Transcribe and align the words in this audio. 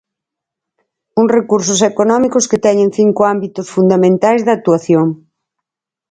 Uns 1.19 1.33
recursos 1.37 1.79
económicos 1.91 2.47
que 2.49 2.63
teñen 2.65 2.89
cinco 2.99 3.21
ámbitos 3.33 3.67
fundamentais 3.75 4.41
de 4.43 4.51
actuación. 4.57 5.07